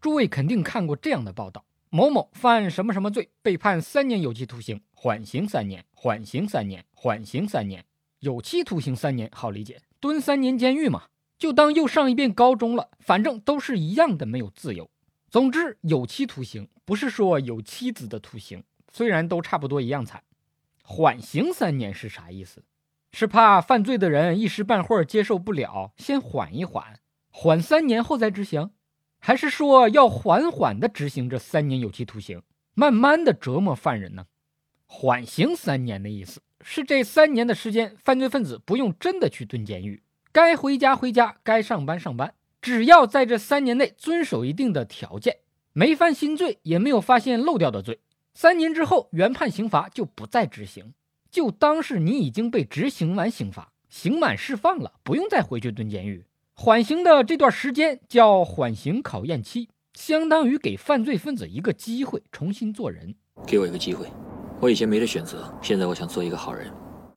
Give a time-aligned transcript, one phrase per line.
[0.00, 7.84] 诸位肯定看过这样的报道：某某犯什么什么罪，被判三年有期徒刑，缓刑三年，缓刑三年，缓刑三年，
[8.20, 11.04] 有期徒刑三年，好理解，蹲三年监狱嘛，
[11.36, 14.88] 就当又上一遍高中了，反正都是一样的，没有自由。
[15.28, 18.62] 总之，有期徒刑不是说有妻子的徒刑，
[18.92, 20.22] 虽然都差不多一样惨。
[20.82, 22.64] 缓刑三年是啥意思？
[23.12, 28.70] 是怕犯罪的人一时半会儿接受不了，先缓一缓，缓三年后再执行，
[29.18, 32.42] 还是说要缓缓地执行这三年有期徒刑，
[32.74, 34.26] 慢慢地折磨犯人呢？
[34.86, 40.02] 缓刑三年的意思是这三年的时间，犯罪分子不用真的去蹲监狱，
[40.32, 45.38] 该回家回家，该上班上班，只要在这三年内遵守一定的条件，
[45.72, 48.00] 没犯新罪，也没有发现漏掉的罪。
[48.32, 50.94] 三年之后，原判刑罚就不再执行，
[51.30, 56.24] 就当是你已经被执行完刑罚，刑满释放了，不用再回去蹲监狱。
[56.60, 63.14] 缓刑的这段时间叫缓刑考验期，相当于给犯罪分子一个机会重新做人。
[63.46, 64.08] 给我一个机会，
[64.60, 66.68] 我以前没得选择，现在我想做一个好人。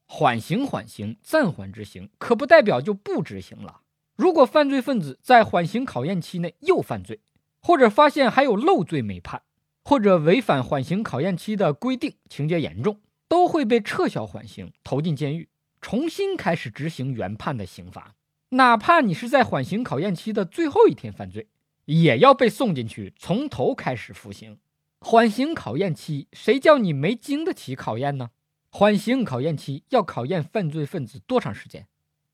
[0.08, 3.82] 缓刑缓刑暂缓执行，可不代表就不执行了。
[4.16, 7.20] 如果犯罪分子在缓刑考验期内又犯罪，
[7.64, 9.42] 或者发现还有漏罪没判。
[9.84, 15.50] 或者违反缓刑考验期的规定，情节严重，都会被撤销缓刑，投进监狱，
[15.82, 18.14] 重新开始执行原判的刑罚。
[18.54, 21.48] 哪怕你是在缓刑考验期的最后一天犯罪，
[21.86, 24.60] 也要被送进去，从头开始服刑。
[25.00, 28.32] 缓刑考验期，谁叫你没经得起考验呢？
[28.70, 31.88] 缓刑考验期要考验犯罪分子多长时间？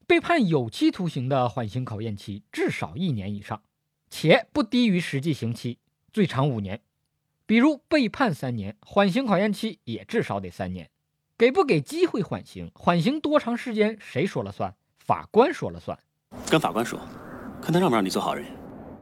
[0.07, 3.61] 被判有期徒刑的缓刑考验期至少一年以上，
[4.09, 5.77] 且不低于实际刑期，
[6.11, 6.81] 最长五年。
[7.45, 10.89] 比如被判三年，缓刑考验期也至少得三年。
[11.37, 12.71] 给不给机会缓刑？
[12.73, 13.95] 缓刑多长时间？
[14.01, 14.75] 谁说了算？
[14.97, 15.97] 法官说了算。
[16.49, 16.99] 跟法官说，
[17.61, 18.45] 看他让不让你做好人。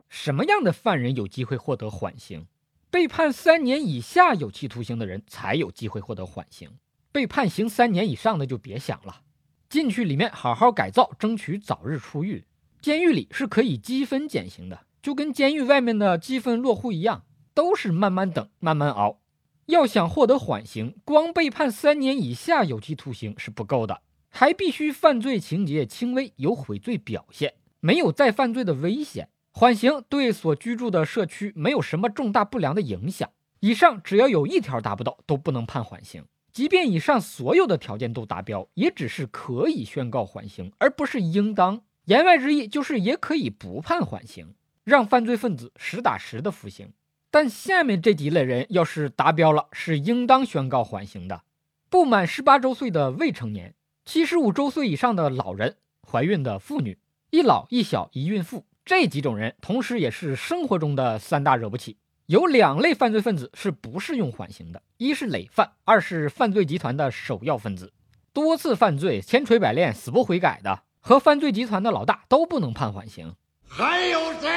[0.10, 2.48] 什么样的犯人有机会获得缓刑？
[2.90, 6.70] 被判三年以下有期徒刑的人才有机会获得缓刑。
[7.12, 9.22] 被判刑三年以上的就别想了。
[9.70, 12.46] 进去里面好好改造，争取早日出狱。
[12.82, 17.24] 监狱里是可以积分减刑的，就跟监狱外面的积分落户一样。
[17.54, 19.20] 都是慢慢等，慢慢熬。
[19.68, 24.02] 要想获得缓刑，光被判三年以下有期徒刑是不够的，
[24.38, 29.30] 还必须犯罪情节轻微，有悔罪表现，没有再犯罪的危险。
[29.52, 33.30] 缓刑对所居住的社区没有什么重大不良的影响。
[33.62, 36.26] 以上只要有一条达不到，都不能判缓刑。
[36.52, 41.82] 即便以上所有的条件都达标，也只是可以宣告缓刑，而不是应当。
[42.04, 44.54] 言外之意就是也可以不判缓刑，
[44.84, 46.92] 让犯罪分子实打实的服刑。
[47.32, 51.44] 但下面这几类人要是达标了，是应当宣告缓刑的：
[51.90, 53.74] 不满十八周岁的未成年、
[54.06, 55.78] 七十五周岁以上的老人、
[56.08, 57.00] 怀孕的妇女、
[57.32, 61.98] 一老一小一孕妇这几种人，同时也是生活中的三大惹不起。
[62.28, 67.94] 有两类犯罪分子是不适用缓刑的：一是累犯，二是犯罪集团的首要分子，
[68.32, 73.36] 多次犯罪、千锤百炼、死不悔改的，和犯罪集团的老大都不能判缓刑。
[73.68, 74.50] 还有谁？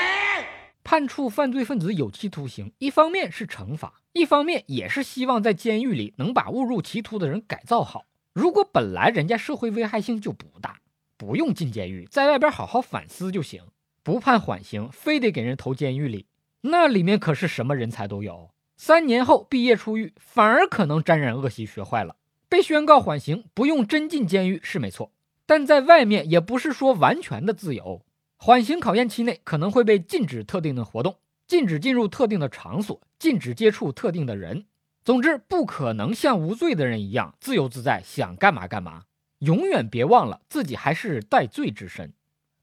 [0.84, 8.04] 判处犯罪分子有期徒刑，一方面是惩罚，一方面也是希望在监狱里能把误入歧途的人改造好。
[8.38, 10.78] 如果本来人家社会危害性就不大，
[11.16, 13.64] 不用进监狱，在外边好好反思就行。
[14.04, 16.26] 不判缓刑，非得给人投监狱里，
[16.60, 18.50] 那里面可是什么人才都有。
[18.76, 22.14] 三年后毕业出狱，反而可能沾染恶习，学坏了。
[22.48, 25.10] 被宣告缓刑，不用真进监狱是没错，
[25.44, 28.06] 但在外面也不是说完全的自由。
[28.36, 31.16] 缓刑考验期内可能会被禁止特定的活动，
[31.48, 34.66] 禁止进入特定的场所，禁止接触特定的人。
[35.08, 39.04] 总之，不可能像无罪的人一样自由自在，想干嘛干嘛。
[39.38, 42.12] 永远别忘了自己还是带罪之身。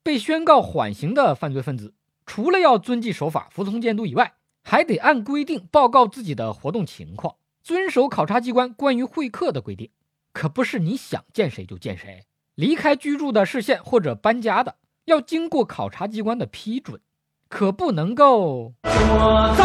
[0.03, 1.95] 被宣告缓刑的犯罪分子，
[2.27, 4.33] 除了要遵纪守法、服从监督以外，
[4.63, 9.89] 还得按规定报告自己的活动情况，遵守考察机关关于会客的规定。
[10.31, 14.75] 可不是你想见谁就见谁，离开居住的视线或者搬家的。
[15.05, 17.01] 要经过考察机关的批准，
[17.49, 19.63] 可不能够说走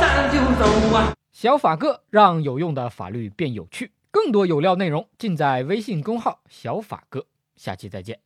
[0.00, 1.14] 咱就走啊！
[1.38, 7.26] 小法哥让有用的法律变有趣，更多有料内容尽在微信公号“小法哥”。
[7.56, 8.25] 下期再见。